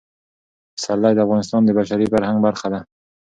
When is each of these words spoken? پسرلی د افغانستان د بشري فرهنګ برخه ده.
پسرلی 0.75 1.13
د 1.15 1.19
افغانستان 1.25 1.61
د 1.65 1.69
بشري 1.79 2.05
فرهنګ 2.13 2.37
برخه 2.47 2.67
ده. 2.73 2.79